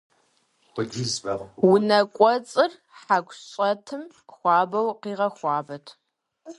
Унэкӏуэцӏыр 1.67 2.71
хьэку 3.01 3.35
щӏэтым 3.49 4.03
хуабэу 4.33 4.89
къигъэхуабэт. 5.01 5.85